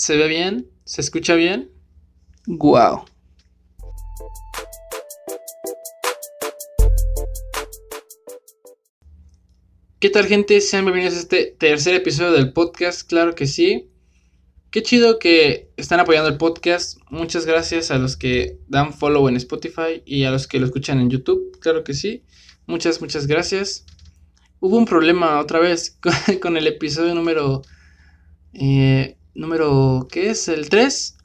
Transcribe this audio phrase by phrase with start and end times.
[0.00, 0.66] ¿Se ve bien?
[0.86, 1.70] ¿Se escucha bien?
[2.46, 3.04] ¡Guau!
[9.98, 10.62] ¿Qué tal gente?
[10.62, 13.90] Sean bienvenidos a este tercer episodio del podcast, claro que sí.
[14.70, 16.96] Qué chido que están apoyando el podcast.
[17.10, 20.98] Muchas gracias a los que dan follow en Spotify y a los que lo escuchan
[20.98, 22.24] en YouTube, claro que sí.
[22.66, 23.84] Muchas, muchas gracias.
[24.60, 25.98] Hubo un problema otra vez
[26.40, 27.60] con, el episodio número
[28.54, 30.48] eh, número, ¿qué es?
[30.48, 31.16] El 3.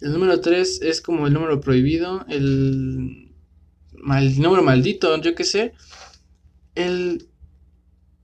[0.00, 3.32] El número 3 es como el número prohibido, el,
[3.92, 5.72] mal, número maldito, yo qué sé.
[6.74, 7.28] El,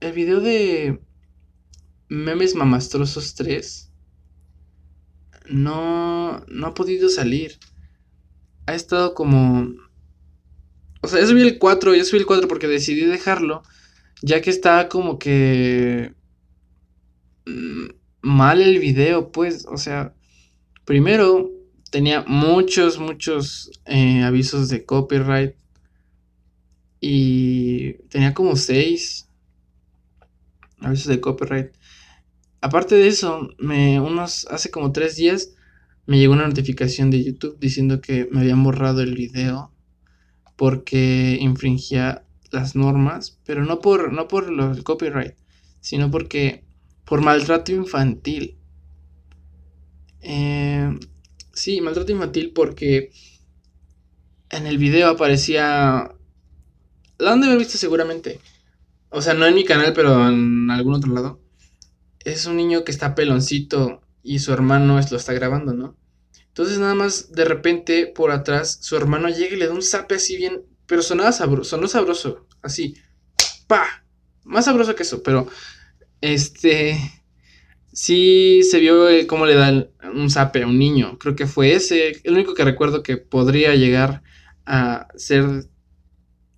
[0.01, 1.01] el video de
[2.09, 3.91] Memes Mamastrosos 3
[5.51, 7.59] no, no ha podido salir.
[8.67, 9.69] Ha estado como...
[11.03, 13.63] O sea, yo subí el 4, yo subí el 4 porque decidí dejarlo,
[14.23, 16.15] ya que está como que...
[17.47, 17.87] Mm,
[18.31, 20.15] mal el video, pues, o sea,
[20.85, 21.51] primero
[21.91, 25.57] tenía muchos, muchos eh, avisos de copyright
[27.01, 29.29] y tenía como seis
[30.79, 31.73] avisos de copyright.
[32.61, 35.55] Aparte de eso, me, unos, hace como tres días
[36.07, 39.73] me llegó una notificación de YouTube diciendo que me habían borrado el video
[40.57, 45.35] porque infringía las normas, pero no por, no por el copyright,
[45.81, 46.65] sino porque
[47.11, 48.57] por maltrato infantil.
[50.21, 50.97] Eh,
[51.53, 53.11] sí, maltrato infantil porque
[54.49, 56.15] en el video aparecía...
[57.19, 58.39] La han de haber visto seguramente.
[59.09, 61.41] O sea, no en mi canal, pero en algún otro lado.
[62.21, 65.97] Es un niño que está peloncito y su hermano lo está grabando, ¿no?
[66.47, 70.15] Entonces nada más de repente por atrás su hermano llega y le da un zape
[70.15, 72.95] así bien, pero sonaba sabroso, sonó sabroso, así,
[73.67, 74.05] pa,
[74.45, 75.49] más sabroso que eso, pero
[76.21, 76.99] este,
[77.93, 81.19] sí se vio eh, cómo le dan un zape a un niño.
[81.19, 84.23] Creo que fue ese, el único que recuerdo que podría llegar
[84.67, 85.67] a ser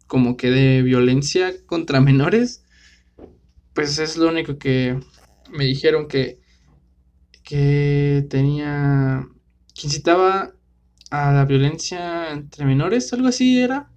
[0.07, 2.65] como que de violencia contra menores.
[3.75, 5.01] Pues es lo único que
[5.51, 6.41] me dijeron que,
[7.43, 9.27] que tenía,
[9.75, 10.55] que incitaba
[11.11, 13.91] a la violencia entre menores, algo así era,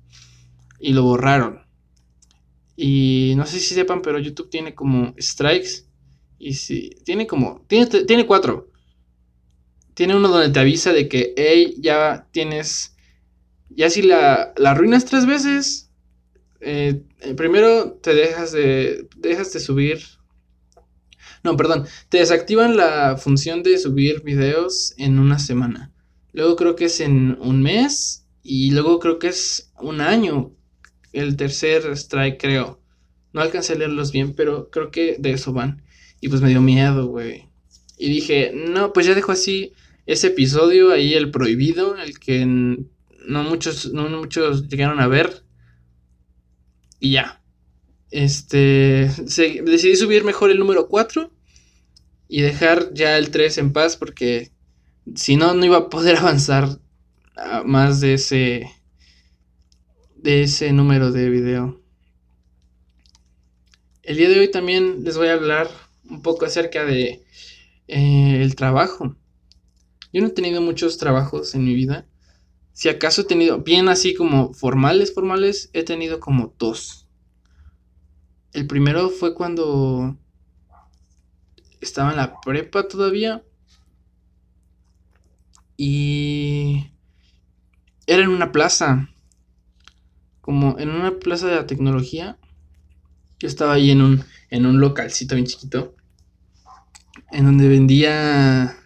[0.80, 1.65] y lo borraron.
[2.76, 5.86] Y no sé si sepan, pero YouTube tiene como strikes.
[6.38, 7.66] Y si tiene como.
[7.68, 8.70] Tiene, tiene cuatro.
[9.94, 12.96] Tiene uno donde te avisa de que, hey, ya tienes.
[13.70, 15.90] Ya si la, la arruinas tres veces.
[16.60, 17.04] Eh,
[17.38, 19.08] primero te dejas de.
[19.16, 20.00] Dejas de subir.
[21.44, 21.86] No, perdón.
[22.10, 25.94] Te desactivan la función de subir videos en una semana.
[26.34, 28.28] Luego creo que es en un mes.
[28.44, 30.56] Y luego creo que es un año
[31.16, 32.82] el tercer strike, creo.
[33.34, 35.84] No alcancé a leerlos bien, pero creo que de eso van.
[36.22, 37.50] Y pues me dio miedo, güey.
[37.98, 39.74] Y dije, no, pues ya dejo así
[40.06, 45.44] ese episodio, ahí el prohibido, el que no muchos, no muchos llegaron a ver.
[47.00, 47.42] Y ya.
[48.12, 51.32] Este, decidí subir mejor el número 4
[52.28, 54.52] y dejar ya el 3 en paz porque
[55.16, 56.80] si no, no iba a poder avanzar
[57.66, 58.72] más de ese
[60.26, 61.80] de ese número de video.
[64.02, 65.70] El día de hoy también les voy a hablar
[66.10, 67.24] un poco acerca de
[67.88, 69.16] eh, el trabajo.
[70.12, 72.08] Yo no he tenido muchos trabajos en mi vida.
[72.74, 77.08] Si acaso he tenido, bien así como formales, formales, he tenido como dos.
[78.52, 80.18] El primero fue cuando
[81.82, 83.44] estaba en la prepa todavía.
[85.78, 86.90] Y
[88.08, 89.12] era en una plaza
[90.46, 92.38] como en una plaza de la tecnología.
[93.40, 95.96] Yo estaba ahí en un, en un localcito bien chiquito.
[97.32, 98.78] En donde vendía.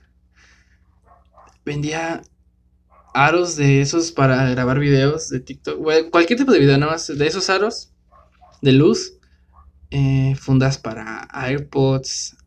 [1.65, 2.21] Vendía
[3.13, 5.81] aros de esos para grabar videos de TikTok.
[6.09, 7.07] cualquier tipo de video, nada más.
[7.07, 7.91] De esos aros
[8.61, 9.15] de luz.
[9.91, 12.37] Eh, fundas para AirPods.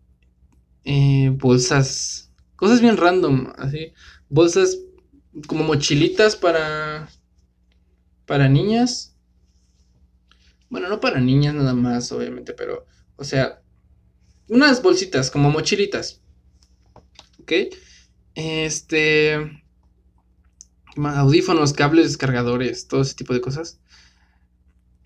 [0.84, 2.32] Eh, bolsas.
[2.56, 3.52] Cosas bien random.
[3.58, 3.92] Así.
[4.30, 4.78] Bolsas
[5.46, 7.10] como mochilitas para
[8.32, 9.14] para niñas.
[10.70, 12.86] Bueno, no para niñas nada más, obviamente, pero,
[13.16, 13.60] o sea,
[14.48, 16.22] unas bolsitas como mochilitas.
[17.40, 17.52] ¿Ok?
[18.34, 19.36] Este...
[20.96, 23.80] Audífonos, cables, descargadores, todo ese tipo de cosas.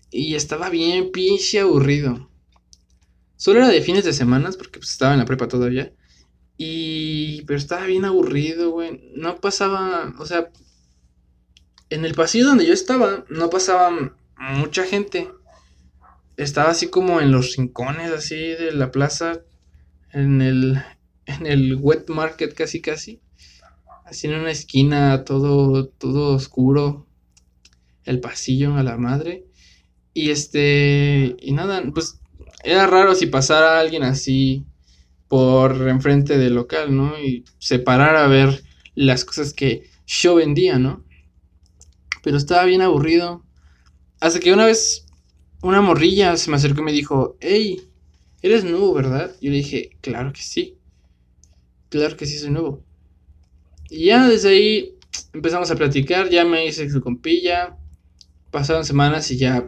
[0.09, 2.31] Y estaba bien pinche aburrido.
[3.35, 5.93] Solo era de fines de semanas, porque pues, estaba en la prepa todavía.
[6.55, 7.41] Y...
[7.41, 9.11] Pero estaba bien aburrido, güey.
[9.17, 10.15] No pasaba...
[10.17, 10.49] O sea,
[11.89, 13.91] en el pasillo donde yo estaba no pasaba
[14.37, 15.29] mucha gente.
[16.35, 19.41] Estaba así como en los rincones así de la plaza,
[20.11, 20.81] en el
[21.25, 23.21] en el wet market casi casi.
[24.05, 27.05] Así en una esquina, todo, todo oscuro.
[28.05, 29.45] El pasillo a la madre.
[30.13, 32.21] Y este, y nada, pues
[32.63, 34.65] era raro si pasara alguien así
[35.27, 37.19] por enfrente del local, ¿no?
[37.19, 38.63] Y se parara a ver
[38.95, 41.03] las cosas que yo vendía, ¿no?
[42.27, 43.41] Pero estaba bien aburrido.
[44.19, 45.05] Hasta que una vez
[45.61, 47.79] una morrilla se me acercó y me dijo, hey,
[48.41, 49.33] eres nuevo, ¿verdad?
[49.39, 50.75] Yo le dije, claro que sí.
[51.87, 52.83] Claro que sí soy nuevo.
[53.89, 54.97] Y ya desde ahí
[55.31, 57.77] empezamos a platicar, ya me hice su compilla.
[58.51, 59.65] Pasaron semanas y ya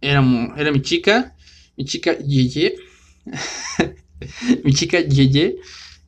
[0.00, 0.24] era,
[0.56, 1.34] era mi chica,
[1.76, 2.76] mi chica Yeye.
[4.62, 5.56] mi chica Yeye.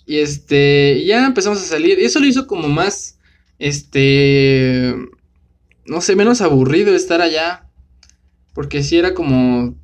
[0.07, 1.99] Y este, ya empezamos a salir.
[1.99, 3.19] Y eso lo hizo como más,
[3.59, 4.95] este,
[5.87, 7.67] no sé, menos aburrido estar allá.
[8.55, 9.77] Porque si era como,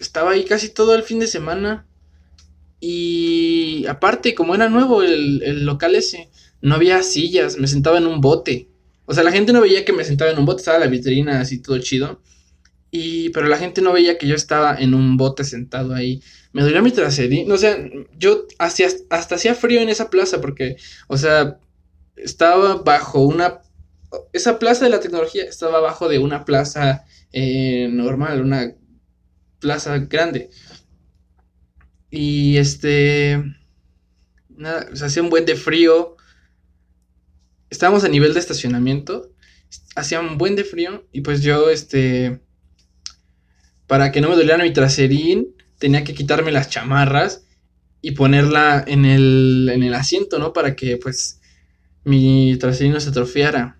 [0.00, 1.86] estaba ahí casi todo el fin de semana.
[2.80, 6.30] Y aparte, como era nuevo el, el local ese,
[6.60, 8.68] no había sillas, me sentaba en un bote.
[9.06, 11.40] O sea, la gente no veía que me sentaba en un bote, estaba la vitrina
[11.40, 12.20] así todo chido.
[12.90, 16.22] Y, pero la gente no veía que yo estaba en un bote sentado ahí.
[16.52, 17.50] Me dolía mi traserín.
[17.50, 17.76] O sea,
[18.16, 20.76] yo hacía, hasta hacía frío en esa plaza porque,
[21.08, 21.58] o sea,
[22.16, 23.60] estaba bajo una...
[24.32, 28.74] Esa plaza de la tecnología estaba abajo de una plaza eh, normal, una
[29.60, 30.50] plaza grande.
[32.10, 33.42] Y este...
[34.48, 36.16] Nada, o sea, hacía un buen de frío
[37.74, 39.32] estábamos a nivel de estacionamiento,
[39.96, 42.40] hacía un buen de frío y pues yo, este,
[43.86, 47.44] para que no me doliera mi traserín, tenía que quitarme las chamarras
[48.00, 50.52] y ponerla en el, en el asiento, ¿no?
[50.52, 51.40] Para que pues
[52.04, 53.76] mi traserín no se atrofiara.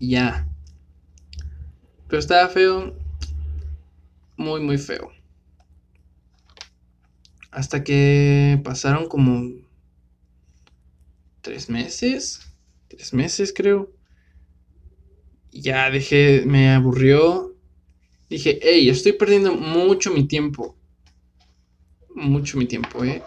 [0.00, 0.48] Ya.
[2.08, 2.96] Pero estaba feo.
[4.36, 5.12] Muy, muy feo.
[7.50, 9.44] Hasta que pasaron como
[11.42, 12.40] tres meses.
[12.88, 13.92] Tres meses creo.
[15.52, 17.54] ya dejé, me aburrió.
[18.28, 20.76] Dije, hey, estoy perdiendo mucho mi tiempo.
[22.14, 23.22] Mucho mi tiempo, eh.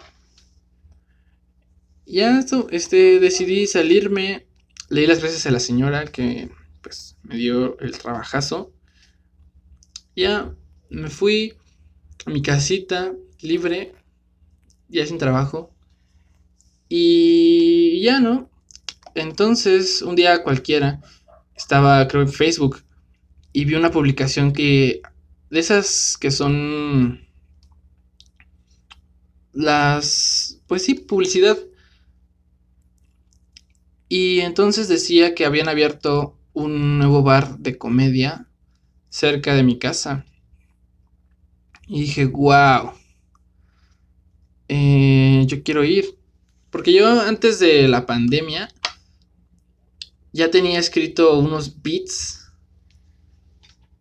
[2.06, 4.46] Ya esto, este, decidí salirme.
[4.88, 6.50] Leí las gracias a la señora que,
[6.84, 8.72] pues, me dio el trabajazo.
[10.14, 10.54] Ya
[10.90, 11.54] me fui
[12.26, 13.94] a mi casita libre
[14.88, 15.74] ya sin trabajo.
[16.88, 18.50] Y ya, ¿no?
[19.14, 21.00] Entonces, un día cualquiera,
[21.56, 22.84] estaba creo en Facebook
[23.52, 25.00] y vi una publicación que,
[25.50, 27.26] de esas que son
[29.52, 31.56] las, pues sí, publicidad.
[34.08, 38.48] Y entonces decía que habían abierto un nuevo bar de comedia
[39.10, 40.24] cerca de mi casa.
[41.86, 42.92] Y dije, wow
[44.68, 46.18] eh, yo quiero ir.
[46.70, 48.68] Porque yo antes de la pandemia
[50.32, 52.50] ya tenía escrito unos beats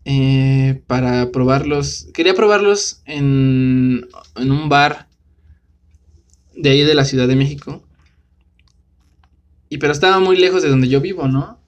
[0.06, 2.08] eh, para probarlos.
[2.14, 5.08] Quería probarlos en, en un bar
[6.56, 7.84] de ahí de la Ciudad de México.
[9.70, 11.60] Y pero estaba muy lejos de donde yo vivo, ¿no?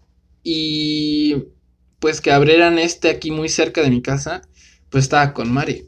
[0.47, 1.47] Y
[1.99, 4.43] pues que abrieran este aquí muy cerca de mi casa,
[4.91, 5.87] pues estaba con Mari.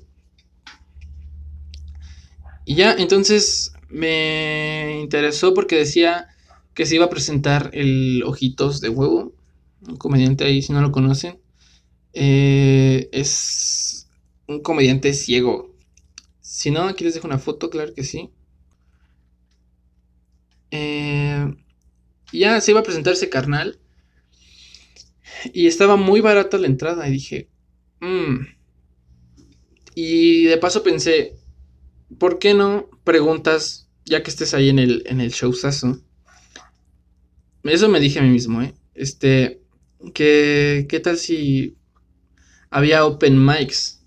[2.66, 6.28] Y ya, entonces me interesó porque decía
[6.74, 9.34] que se iba a presentar el Ojitos de Huevo,
[9.88, 11.40] un comediante ahí, si no lo conocen.
[12.14, 14.10] Eh, es
[14.48, 15.76] un comediante ciego.
[16.42, 18.32] Si no, aquí les dejo una foto, claro que sí.
[20.72, 21.56] Eh,
[22.34, 23.80] ya se iba a presentar ese carnal.
[25.54, 27.08] Y estaba muy barata la entrada.
[27.08, 27.50] Y dije,
[28.00, 28.46] mmm.
[29.96, 31.36] Y de paso pensé,
[32.20, 36.02] ¿por qué no preguntas, ya que estés ahí en el, en el showzazo?
[37.64, 38.74] Eso me dije a mí mismo, ¿eh?
[38.94, 39.62] Este,
[40.14, 41.76] que, ¿qué tal si
[42.70, 44.06] había open mics?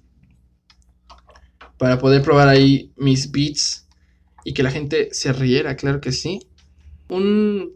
[1.77, 3.89] Para poder probar ahí mis beats
[4.45, 6.41] y que la gente se riera, claro que sí.
[7.09, 7.73] Un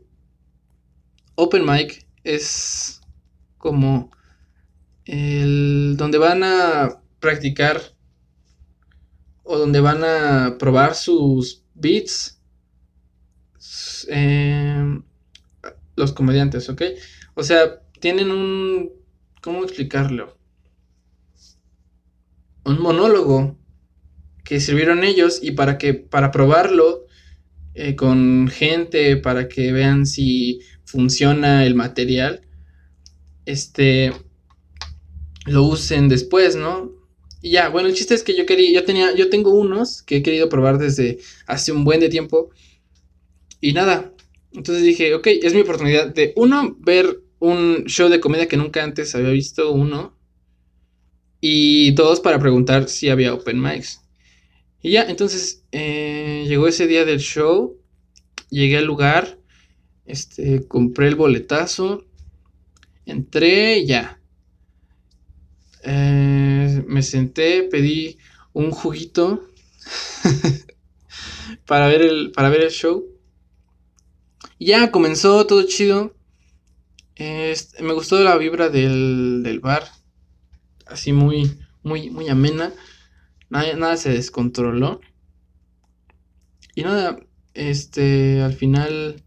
[1.34, 3.00] open mic es
[3.64, 4.10] como
[5.06, 7.80] el donde van a practicar
[9.42, 12.42] o donde van a probar sus beats
[14.08, 15.02] em,
[15.96, 16.82] los comediantes, ¿ok?
[17.32, 18.90] O sea, tienen un...
[19.40, 20.36] ¿Cómo explicarlo?
[22.66, 23.56] Un monólogo
[24.44, 27.06] que sirvieron ellos y para que para probarlo
[27.72, 32.44] eh, con gente para que vean si funciona el material
[33.46, 34.12] este
[35.46, 36.92] lo usen después, ¿no?
[37.42, 40.16] Y ya, bueno, el chiste es que yo quería, yo tenía, yo tengo unos que
[40.16, 42.50] he querido probar desde hace un buen de tiempo.
[43.60, 44.14] Y nada,
[44.52, 48.82] entonces dije, ok, es mi oportunidad de, uno, ver un show de comedia que nunca
[48.82, 50.16] antes había visto, uno.
[51.40, 54.00] Y dos, para preguntar si había open mics.
[54.80, 57.78] Y ya, entonces eh, llegó ese día del show,
[58.48, 59.38] llegué al lugar,
[60.06, 62.06] este, compré el boletazo,
[63.06, 64.20] entré ya.
[65.82, 68.18] Eh, me senté, pedí
[68.52, 69.48] un juguito
[71.66, 73.04] para, ver el, para ver el show.
[74.58, 76.14] Ya comenzó todo chido.
[77.18, 79.84] me gustó la vibra del, del, bar.
[80.86, 82.72] Así muy, muy, muy amena.
[83.50, 85.00] Nada, nada se descontroló.
[86.74, 87.20] Y nada,
[87.52, 89.22] este, al final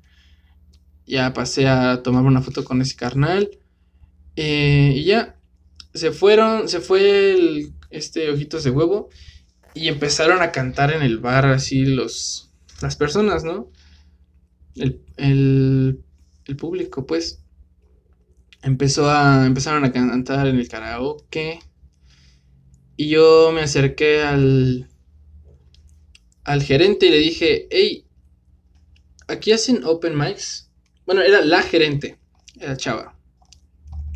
[1.05, 3.50] ya pasé a tomar una foto con ese carnal.
[4.38, 5.36] Eh, y ya,
[5.94, 9.10] se fueron, se fue el, este Ojitos de Huevo
[9.74, 12.51] y empezaron a cantar en el bar así los,
[12.82, 13.72] las personas, ¿no?
[14.75, 16.03] El, el,
[16.46, 17.44] el público, pues.
[18.62, 21.60] Empezó a, empezaron a cantar en el karaoke.
[22.96, 24.88] Y yo me acerqué al,
[26.44, 28.06] al gerente y le dije, hey,
[29.27, 30.70] aquí hacen open mics.
[31.06, 32.17] Bueno, era la gerente,
[32.60, 33.17] era chava,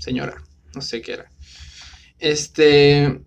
[0.01, 0.43] señora,
[0.73, 1.31] no sé qué era.
[2.17, 3.21] Este.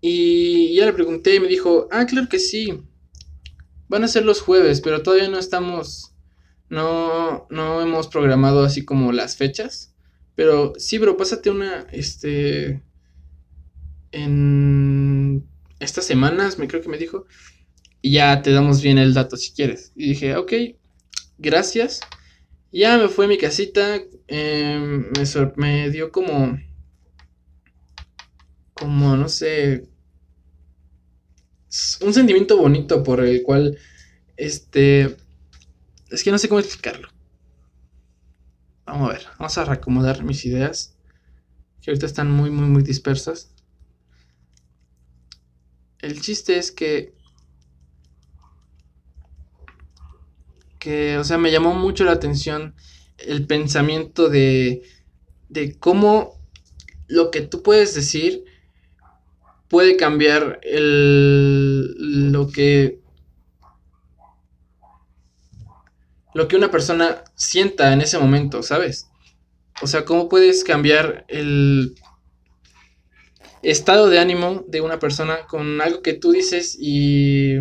[0.00, 2.80] Y ya le pregunté y me dijo, ah, claro que sí.
[3.88, 6.14] Van a ser los jueves, pero todavía no estamos.
[6.68, 9.94] No, no hemos programado así como las fechas.
[10.34, 11.86] Pero sí, bro, pásate una.
[11.92, 12.82] Este.
[14.12, 15.46] En.
[15.80, 17.26] Estas semanas, me creo que me dijo.
[18.00, 19.92] Y ya te damos bien el dato si quieres.
[19.96, 20.52] Y dije, ok,
[21.38, 22.00] gracias.
[22.72, 24.00] Ya me fui a mi casita.
[24.26, 26.56] Em, me, me dio como
[28.74, 29.88] como, no sé,
[32.02, 33.78] un sentimiento bonito por el cual,
[34.36, 35.16] este,
[36.10, 37.08] es que no sé cómo explicarlo.
[38.84, 40.96] Vamos a ver, vamos a reacomodar mis ideas,
[41.80, 43.54] que ahorita están muy, muy, muy dispersas.
[46.00, 47.14] El chiste es que,
[50.78, 52.74] que, o sea, me llamó mucho la atención
[53.18, 54.82] el pensamiento de,
[55.48, 56.38] de cómo
[57.06, 58.44] lo que tú puedes decir
[59.68, 63.00] puede cambiar el, lo que
[66.34, 69.08] lo que una persona sienta en ese momento, ¿sabes?
[69.82, 71.94] O sea, cómo puedes cambiar el
[73.62, 77.60] estado de ánimo de una persona con algo que tú dices y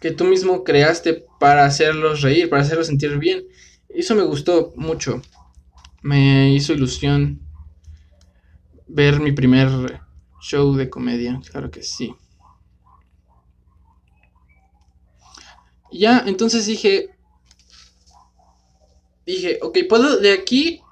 [0.00, 3.44] que tú mismo creaste para hacerlos reír, para hacerlos sentir bien.
[3.94, 5.22] Eso me gustó mucho.
[6.02, 7.40] Me hizo ilusión
[8.86, 9.68] ver mi primer
[10.40, 12.14] Show de comedia, claro que sí.
[15.90, 17.16] Ya, entonces dije,
[19.24, 20.82] dije, ok, puedo de aquí,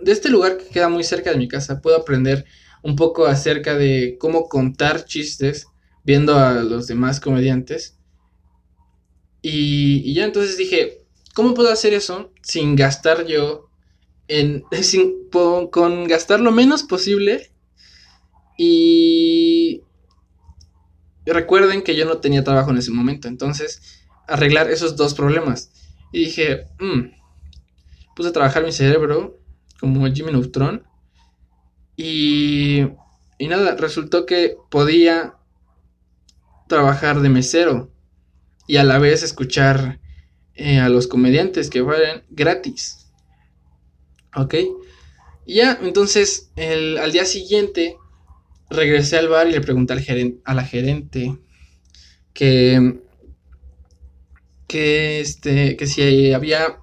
[0.00, 2.44] de este lugar que queda muy cerca de mi casa, puedo aprender
[2.84, 5.66] un poco acerca de cómo contar chistes
[6.04, 7.98] viendo a los demás comediantes.
[9.42, 10.99] Y, ya entonces dije,
[11.40, 13.70] ¿cómo puedo hacer eso sin gastar yo
[14.28, 14.62] en,
[15.70, 17.50] con gastar lo menos posible
[18.58, 19.80] y
[21.24, 25.72] recuerden que yo no tenía trabajo en ese momento, entonces arreglar esos dos problemas.
[26.12, 27.08] Y dije, mmm,
[28.14, 29.40] puse a trabajar mi cerebro
[29.80, 30.84] como Jimmy Neutron.
[31.96, 32.82] Y,
[33.38, 35.36] y nada, resultó que podía
[36.68, 37.90] trabajar de mesero
[38.66, 40.00] y a la vez escuchar
[40.54, 43.10] eh, a los comediantes que fueran gratis.
[44.36, 44.54] ¿Ok?
[45.46, 47.96] Y ya, entonces el, al día siguiente
[48.68, 51.36] regresé al bar y le pregunté al a la gerente
[52.32, 53.00] que,
[54.68, 56.78] que, este, que si había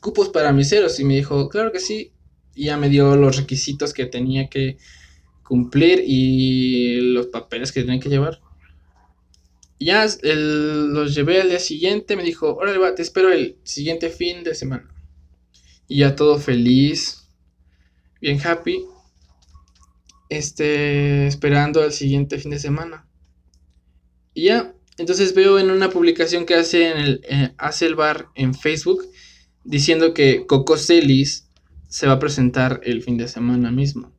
[0.00, 2.12] cupos para miseros y me dijo, claro que sí,
[2.54, 4.78] y ya me dio los requisitos que tenía que
[5.44, 8.40] cumplir y los papeles que tenía que llevar.
[9.78, 14.44] Ya los llevé al día siguiente, me dijo, órale va, te espero el siguiente fin
[14.44, 14.88] de semana.
[15.88, 17.28] Y ya todo feliz,
[18.20, 18.84] bien happy
[20.28, 23.06] este, esperando al siguiente fin de semana.
[24.34, 28.28] Y ya, entonces veo en una publicación que hace, en el, eh, hace el bar
[28.34, 29.02] en Facebook
[29.64, 31.48] diciendo que Coco Celis
[31.88, 34.12] se va a presentar el fin de semana mismo.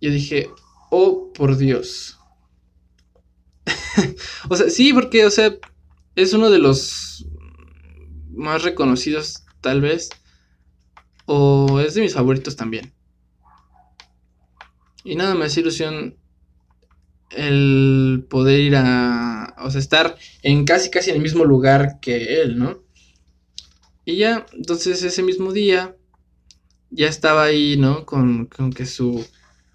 [0.00, 0.48] Yo dije,
[0.90, 2.17] oh por Dios.
[4.48, 5.54] o sea, sí, porque, o sea,
[6.14, 7.26] es uno de los
[8.30, 10.10] más reconocidos, tal vez.
[11.26, 12.92] O es de mis favoritos también.
[15.04, 16.16] Y nada, me hace ilusión
[17.30, 22.40] el poder ir a, o sea, estar en casi, casi en el mismo lugar que
[22.40, 22.82] él, ¿no?
[24.04, 25.94] Y ya, entonces ese mismo día,
[26.90, 28.06] ya estaba ahí, ¿no?
[28.06, 29.26] Con, con que su,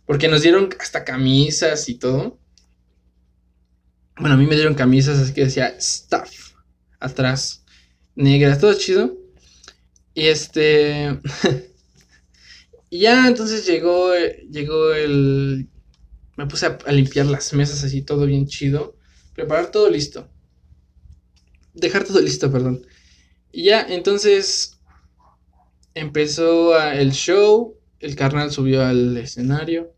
[0.06, 2.40] porque nos dieron hasta camisas y todo.
[4.18, 6.54] Bueno, a mí me dieron camisas, así que decía stuff
[7.00, 7.64] atrás,
[8.16, 9.18] negras, todo chido.
[10.14, 11.20] Y este.
[12.90, 14.12] y ya entonces llegó,
[14.50, 15.68] llegó el.
[16.38, 18.96] Me puse a, limpiar las mesas así, todo bien chido.
[19.34, 20.30] Preparar todo listo.
[21.74, 22.86] Dejar todo listo, perdón.
[23.52, 24.80] Y ya, entonces.
[25.96, 27.78] Empezó el show.
[28.00, 29.94] El carnal subió al escenario.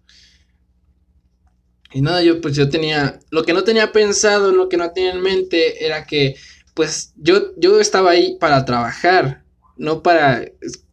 [1.95, 5.13] Y nada, yo pues yo tenía, lo que no tenía pensado, lo que no tenía
[5.13, 6.35] en mente era que
[6.73, 9.45] pues yo, yo estaba ahí para trabajar,
[9.77, 10.43] no para,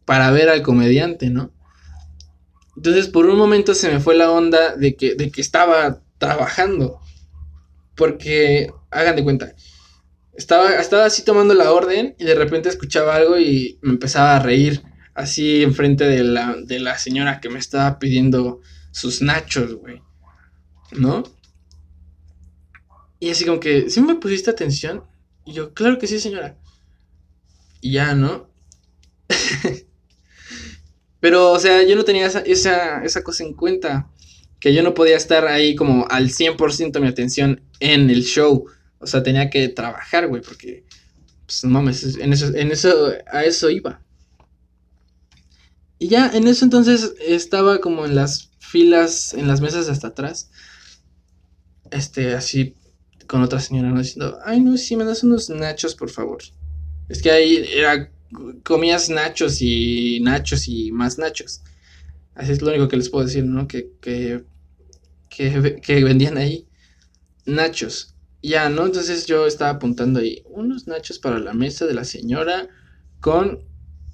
[0.05, 1.51] para ver al comediante, ¿no?
[2.77, 7.01] Entonces por un momento se me fue la onda de que, de que estaba trabajando.
[7.95, 9.55] Porque, hagan de cuenta,
[10.37, 14.39] estaba, estaba así tomando la orden y de repente escuchaba algo y me empezaba a
[14.39, 14.81] reír
[15.15, 20.01] así enfrente de la, de la señora que me estaba pidiendo sus nachos, güey.
[20.97, 21.23] ¿No?
[23.23, 25.01] Y así como que, ¿sí me pusiste atención?
[25.45, 26.57] Y yo, claro que sí, señora.
[27.79, 28.49] Y ya, ¿no?
[31.21, 34.09] Pero, o sea, yo no tenía esa, esa, cosa en cuenta.
[34.59, 38.65] Que yo no podía estar ahí como al 100% mi atención en el show.
[38.99, 40.83] O sea, tenía que trabajar, güey, porque,
[41.45, 44.01] pues, mames, en eso, en eso, a eso iba.
[45.97, 50.49] Y ya, en eso entonces estaba como en las filas, en las mesas hasta atrás
[51.93, 52.75] este, así
[53.27, 53.99] con otra señora, ¿no?
[53.99, 56.43] Diciendo, ay, no, si me das unos nachos, por favor.
[57.09, 58.11] Es que ahí era,
[58.63, 61.61] comías nachos y nachos y más nachos.
[62.35, 63.67] Así es lo único que les puedo decir, ¿no?
[63.67, 64.43] Que, que,
[65.29, 66.67] que, vendían ahí
[67.45, 68.15] nachos.
[68.41, 68.85] Ya, ¿no?
[68.85, 72.67] Entonces yo estaba apuntando ahí unos nachos para la mesa de la señora
[73.19, 73.63] con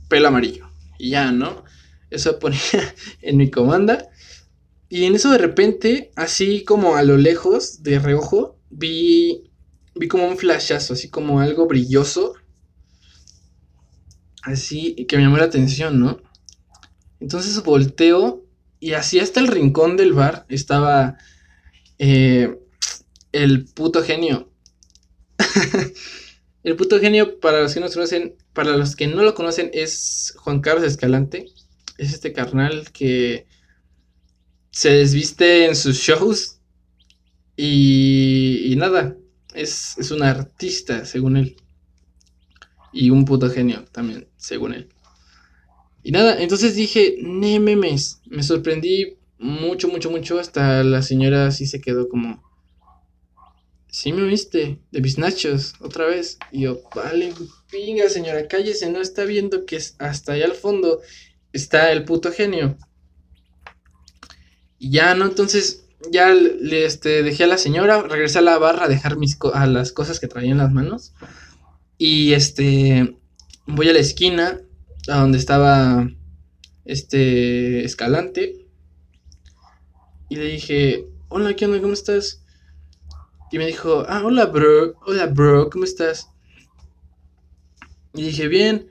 [0.08, 0.70] pelo amarillo.
[0.98, 1.64] Y ya, ¿no?
[2.10, 2.60] Eso ponía
[3.22, 4.10] en mi comanda.
[4.90, 9.52] Y en eso de repente, así como a lo lejos, de reojo, vi,
[9.94, 12.34] vi como un flashazo, así como algo brilloso.
[14.42, 16.20] Así que me llamó la atención, ¿no?
[17.20, 18.46] Entonces volteo
[18.80, 21.18] y así hasta el rincón del bar estaba
[22.00, 22.58] eh,
[23.32, 24.50] el puto genio.
[26.64, 30.34] el puto genio, para los que no conocen, para los que no lo conocen, es
[30.38, 31.46] Juan Carlos Escalante.
[32.00, 33.46] Es este carnal que
[34.72, 36.60] se desviste en sus shows
[37.56, 39.18] y, nada,
[39.54, 41.58] es, es un artista, según él.
[42.94, 44.90] Y un puto genio también, según él.
[46.04, 48.22] Y nada, entonces dije, ne memes.
[48.26, 50.40] Me sorprendí mucho, mucho, mucho.
[50.40, 52.42] Hasta la señora así se quedó como.
[53.90, 56.38] Sí me viste, de mis nachos, otra vez.
[56.52, 57.34] Y yo, vale,
[57.70, 61.02] pinga, señora, cállese, no está viendo que hasta allá al fondo
[61.52, 62.78] está el puto genio.
[64.80, 65.26] Y ya, ¿no?
[65.26, 69.38] Entonces, ya le este, dejé a la señora, regresé a la barra a dejar mis
[69.54, 71.14] a las cosas que traía en las manos.
[71.98, 73.18] Y este,
[73.68, 74.62] voy a la esquina,
[75.10, 76.10] a donde estaba
[76.86, 78.66] este Escalante.
[80.30, 81.82] Y le dije, hola, ¿qué onda?
[81.82, 82.44] ¿Cómo estás?
[83.52, 86.30] Y me dijo, ah, hola, bro, hola, bro, ¿cómo estás?
[88.14, 88.88] Y dije, bien.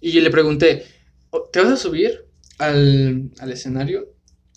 [0.00, 0.86] Y le pregunté,
[1.52, 2.24] ¿te vas a subir
[2.58, 4.08] al, al escenario?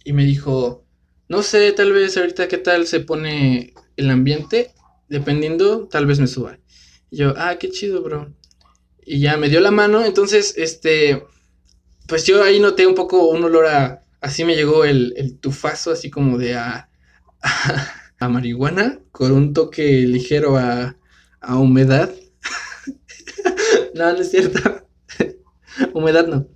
[0.03, 0.85] Y me dijo,
[1.29, 4.71] no sé, tal vez ahorita qué tal se pone el ambiente,
[5.09, 6.57] dependiendo, tal vez me suba.
[7.09, 8.33] Y yo, ah, qué chido, bro.
[9.05, 11.23] Y ya me dio la mano, entonces, este,
[12.07, 16.09] pues yo ahí noté un poco un olor a, así me llegó el, tufazo, así
[16.09, 16.89] como de a,
[18.19, 20.97] a, marihuana, con un toque ligero a,
[21.41, 22.13] a humedad.
[23.95, 24.87] no, no es cierto.
[25.93, 26.47] humedad no.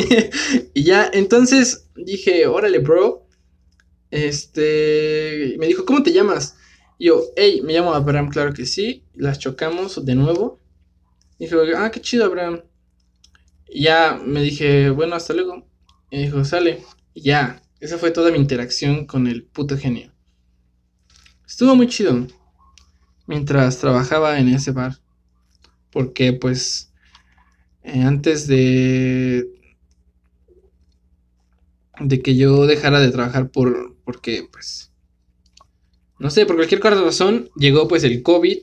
[0.74, 3.26] y ya, entonces dije, órale, bro.
[4.10, 6.56] Este, me dijo, ¿cómo te llamas?
[6.98, 9.04] Y yo, hey, me llamo Abraham, claro que sí.
[9.14, 10.60] Las chocamos de nuevo.
[11.38, 12.62] Dijo, ah, qué chido, Abraham.
[13.68, 15.66] Y ya me dije, bueno, hasta luego.
[16.10, 16.82] Y dijo, sale.
[17.14, 20.12] Y ya, esa fue toda mi interacción con el puto genio.
[21.46, 22.26] Estuvo muy chido.
[23.26, 24.96] Mientras trabajaba en ese bar.
[25.90, 26.92] Porque pues
[27.82, 29.48] eh, antes de
[32.00, 34.92] de que yo dejara de trabajar por, porque, pues,
[36.18, 38.58] no sé, por cualquier razón, llegó pues el COVID,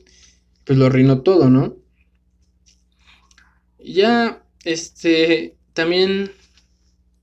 [0.66, 1.76] pues lo arruinó todo, ¿no?
[3.80, 6.32] Ya, este, también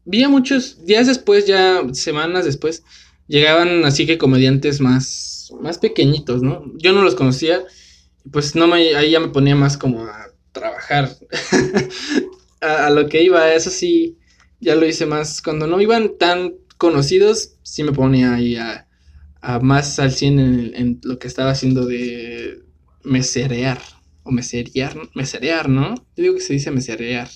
[0.04, 2.84] vi a muchos, días después, ya semanas después,
[3.26, 6.64] llegaban así que comediantes más, más pequeñitos, ¿no?
[6.76, 7.64] Yo no los conocía,
[8.30, 11.16] pues no me, ahí ya me ponía más como a trabajar,
[12.60, 14.18] a, lo que iba, eso sí,
[14.60, 18.86] ya lo hice más, cuando no iban tan conocidos, sí me ponía ahí a,
[19.62, 22.62] más al 100 en, en, lo que estaba haciendo de
[23.02, 23.80] meserear,
[24.22, 25.94] o meserear, meserear, ¿no?
[26.16, 27.28] Yo digo que se dice meserear.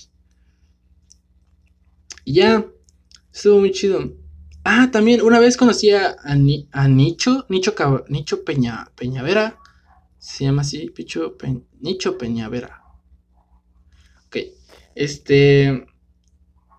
[2.25, 2.67] Y ya,
[3.33, 4.15] estuvo muy chido.
[4.65, 7.75] Ah, también una vez conocí a, a, Nicho, Nicho,
[8.09, 9.59] Nicho Peña, Peñavera.
[10.19, 11.37] Se llama así, Picho
[11.81, 12.83] Nicho Peñavera.
[14.27, 14.39] Ok,
[14.95, 15.87] este.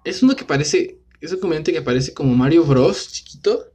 [0.06, 1.00] Es uno que parece.
[1.20, 3.12] Es un comediante que parece como Mario Bros.
[3.12, 3.66] chiquito.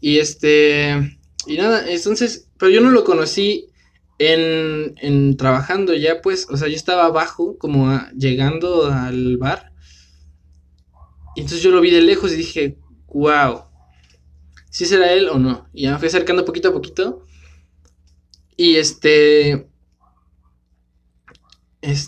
[0.00, 1.18] Y este.
[1.46, 2.48] Y nada, entonces.
[2.58, 3.70] Pero yo no lo conocí
[4.18, 6.46] en, en trabajando ya, pues.
[6.50, 9.72] O sea, yo estaba abajo, como llegando al bar.
[11.36, 13.64] Y entonces yo lo vi de lejos y dije, wow,
[14.70, 15.68] ¿sí será él o no?
[15.74, 17.24] Y ya me fui acercando poquito a poquito.
[18.56, 19.68] Y este...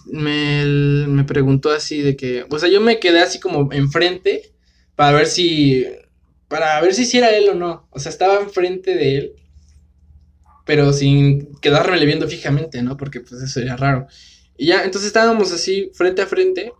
[0.06, 0.64] me,
[1.06, 2.46] me preguntó así de que...
[2.50, 4.52] O sea, yo me quedé así como enfrente
[4.96, 5.84] para ver si...
[6.48, 7.88] Para ver si era él o no.
[7.90, 9.32] O sea, estaba enfrente de él.
[10.64, 12.96] Pero sin quedarme viendo fijamente, ¿no?
[12.96, 14.06] Porque pues eso sería raro.
[14.56, 16.72] Y ya, entonces estábamos así frente a frente.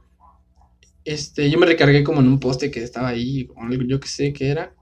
[1.04, 4.08] Este, yo me recargué como en un poste que estaba ahí, o algo, yo que
[4.08, 4.74] sé qué era.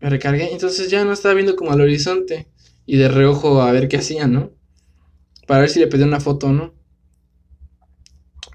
[0.00, 2.46] Me recargué, entonces ya no estaba viendo como al horizonte
[2.84, 4.52] y de reojo a ver qué hacía, ¿no?
[5.46, 6.75] Para ver si le pedía una foto o no.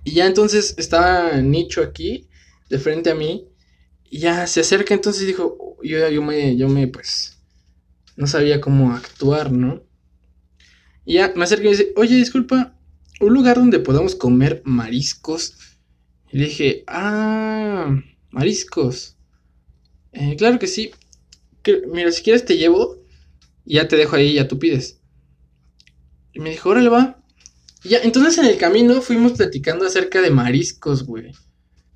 [0.04, 2.28] Y ya entonces estaba Nicho aquí,
[2.70, 3.48] de frente a mí,
[4.10, 7.40] y ya se acerca, entonces dijo, yo, yo me, yo me, pues,
[8.16, 9.84] no sabía cómo actuar, ¿no?
[11.06, 12.78] Y ya me acerca y dice, oye, disculpa,
[13.20, 15.56] un lugar donde podamos comer mariscos
[16.32, 17.96] y le dije, ah,
[18.30, 19.18] mariscos.
[20.14, 20.92] Eh, claro que sí.
[21.88, 23.04] mira, si quieres te llevo
[23.66, 25.02] y ya te dejo ahí ya tú pides.
[26.34, 27.21] Y me dijo, órale, va.
[27.84, 31.32] Ya, entonces en el camino fuimos platicando acerca de mariscos, güey.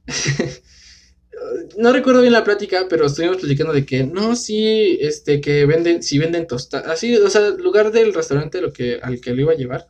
[1.77, 6.01] no recuerdo bien la plática, pero estuvimos platicando de que, no, sí, este, que venden,
[6.01, 9.53] si venden tostadas, así, o sea, lugar del restaurante lo que, al que lo iba
[9.53, 9.87] a llevar.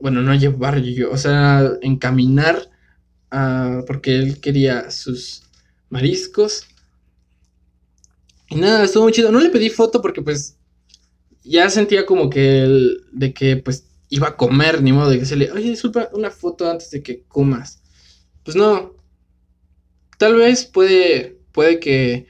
[0.00, 2.68] Bueno, no llevar yo, o sea, encaminar
[3.86, 5.42] porque él quería sus
[5.90, 6.66] mariscos.
[8.48, 9.30] Y nada, estuvo muy chido.
[9.30, 10.56] No le pedí foto porque pues
[11.42, 15.26] ya sentía como que él, de que pues iba a comer, ni modo de que
[15.26, 17.82] se le, oye, disculpa, una foto antes de que comas.
[18.42, 18.94] Pues no.
[20.18, 22.26] Tal vez puede, puede que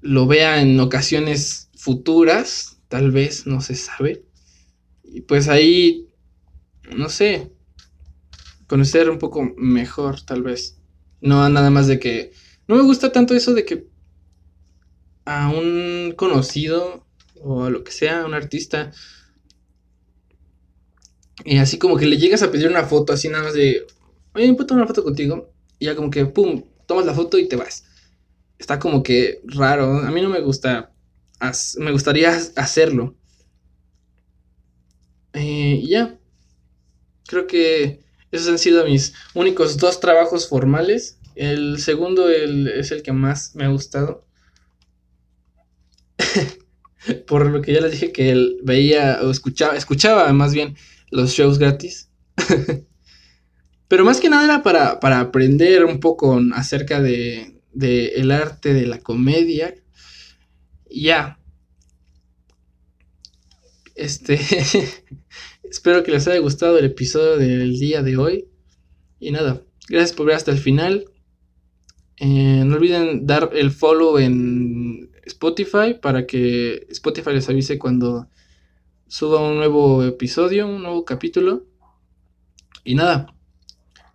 [0.00, 4.24] lo vea en ocasiones futuras, tal vez, no se sabe.
[5.04, 6.08] Y pues ahí,
[6.96, 7.52] no sé,
[8.66, 10.78] conocer un poco mejor, tal vez.
[11.20, 12.32] No nada más de que...
[12.68, 13.86] No me gusta tanto eso de que
[15.24, 17.06] a un conocido
[17.42, 18.92] o a lo que sea, un artista,
[21.44, 23.86] y así como que le llegas a pedir una foto, así nada más de,
[24.34, 25.52] oye, ¿puedo tomar una foto contigo?
[25.78, 27.84] Y ya como que, pum, tomas la foto y te vas.
[28.58, 30.92] Está como que raro, a mí no me gusta,
[31.78, 33.14] me gustaría hacerlo.
[35.34, 36.18] Eh, y ya,
[37.26, 41.18] creo que esos han sido mis únicos dos trabajos formales.
[41.34, 44.26] El segundo es el que más me ha gustado.
[47.26, 50.76] Por lo que ya les dije que él veía o escuchaba, escuchaba más bien
[51.10, 52.10] los shows gratis.
[53.88, 58.74] Pero más que nada era para, para aprender un poco acerca de, de el arte
[58.74, 59.74] de la comedia.
[60.90, 61.38] Ya.
[63.94, 64.40] Este.
[65.62, 68.48] Espero que les haya gustado el episodio del día de hoy.
[69.18, 71.06] Y nada, gracias por ver hasta el final.
[72.18, 78.28] Eh, no olviden dar el follow en Spotify para que Spotify les avise cuando
[79.08, 81.64] suba un nuevo episodio, un nuevo capítulo.
[82.84, 83.34] Y nada,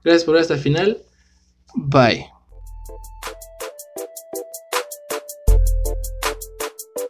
[0.04, 0.98] gracias por ver hasta el final.
[1.76, 2.41] Bye.